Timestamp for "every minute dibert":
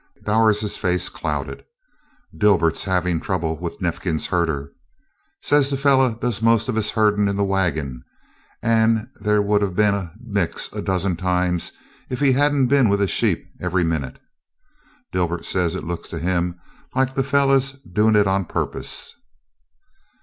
13.61-15.45